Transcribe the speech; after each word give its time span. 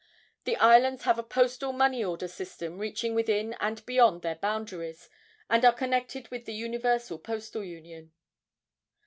The 0.45 0.55
islands 0.57 1.03
have 1.03 1.19
a 1.19 1.23
postal 1.23 1.71
money 1.73 2.03
order 2.03 2.27
system 2.27 2.79
reaching 2.79 3.13
within 3.13 3.53
and 3.59 3.85
beyond 3.85 4.23
their 4.23 4.33
boundaries, 4.37 5.11
and 5.47 5.63
are 5.63 5.71
connected 5.71 6.27
with 6.31 6.45
the 6.45 6.55
Universal 6.55 7.19
Postal 7.19 7.63
Union. 7.63 8.11